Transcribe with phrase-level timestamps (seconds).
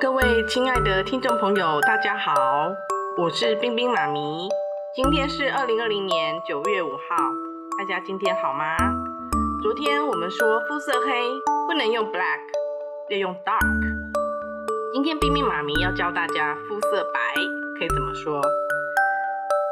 [0.00, 2.34] 各位亲爱的听众朋友，大家好，
[3.18, 4.48] 我是冰冰妈咪。
[4.94, 7.16] 今天是二零二零年九月五号，
[7.78, 8.78] 大家今天好吗？
[9.62, 11.10] 昨天我们说肤色黑
[11.68, 12.40] 不能用 black，
[13.10, 13.60] 要用 dark。
[14.94, 17.34] 今天冰冰妈咪要教大家肤色白
[17.78, 18.40] 可以怎么说？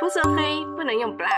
[0.00, 1.30] 肤色黑不能用 black，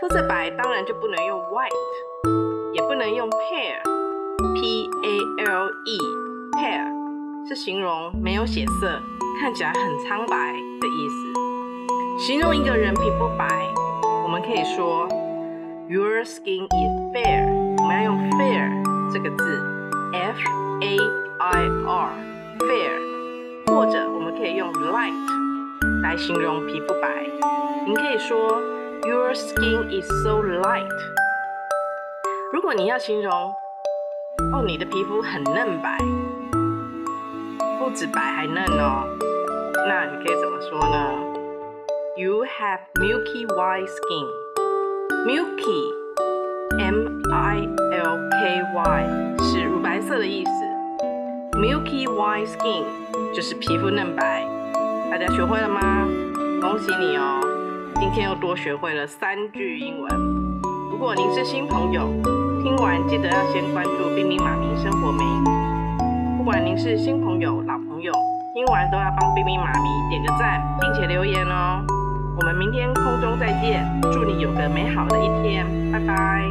[0.00, 7.01] 肤色白当然就不能用 white，也不能用 pale，p a l e，pale。
[7.48, 9.00] 是形容没有血色，
[9.40, 12.24] 看起来很苍白的意思。
[12.24, 13.48] 形容一个人皮肤白，
[14.22, 15.08] 我们可以说
[15.88, 17.44] Your skin is fair。
[17.78, 20.38] 我们要用 fair 这个字，F
[20.82, 20.96] A
[21.40, 23.12] I R，fair。
[23.66, 25.12] 或者我们可以用 light
[26.02, 27.26] 来形容皮肤白。
[27.84, 28.60] 您可以说
[29.08, 30.86] Your skin is so light。
[32.52, 33.32] 如果你要形容，
[34.52, 35.98] 哦，你的皮肤很嫩白。
[37.82, 39.02] 不止白还嫩哦，
[39.88, 41.18] 那你可以怎么说呢
[42.16, 44.28] ？You have milky white skin.
[45.26, 45.92] Milky,
[46.78, 47.74] M-I-L-K-Y
[49.40, 50.50] 是乳白色的意思。
[51.58, 52.84] Milky white skin
[53.34, 54.46] 就是皮肤嫩白。
[55.10, 56.06] 大家学会了吗？
[56.60, 57.40] 恭喜你哦！
[57.96, 60.08] 今天又多学会了三句英文。
[60.88, 62.08] 如果您是新朋友，
[62.62, 65.24] 听完记得要先关注冰冰妈咪生活美。
[66.42, 68.12] 不管您是新朋友、老朋友，
[68.52, 71.84] 听完都要帮冰冰妈咪点个赞，并且留言哦。
[72.36, 76.42] 我们明天空中再见，祝你有个美好的一天，拜拜。